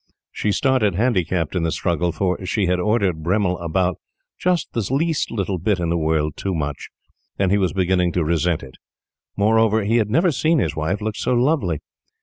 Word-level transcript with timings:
She 0.31 0.51
started 0.51 0.95
handicapped 0.95 1.55
in 1.55 1.61
the 1.61 1.71
struggle, 1.71 2.11
for 2.11 2.43
she 2.43 2.65
had 2.65 2.79
ordered 2.79 3.21
Bremmil 3.21 3.59
about 3.63 3.97
just 4.39 4.73
the 4.73 4.91
least 4.91 5.29
little 5.29 5.59
bit 5.59 5.79
in 5.79 5.89
the 5.89 5.95
world 5.97 6.33
too 6.35 6.55
much; 6.55 6.89
and 7.37 7.51
he 7.51 7.59
was 7.59 7.71
beginning 7.71 8.11
to 8.13 8.23
resent 8.25 8.63
it. 8.63 8.77
Moreover, 9.37 9.83
he 9.83 9.97
had 9.97 10.09
never 10.09 10.31
seen 10.31 10.57
his 10.57 10.75
wife 10.75 11.01
look 11.01 11.15
so 11.15 11.33
lovely. 11.35 11.81